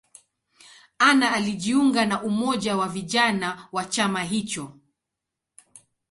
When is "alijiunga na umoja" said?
1.31-2.77